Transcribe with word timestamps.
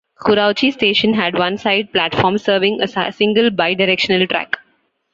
Kurauchi 0.19 0.71
Station 0.73 1.13
had 1.13 1.37
one 1.37 1.57
side 1.59 1.91
platform 1.93 2.39
serving 2.39 2.81
a 2.81 3.11
single 3.11 3.51
bi-directional 3.51 4.25
track. 4.25 4.57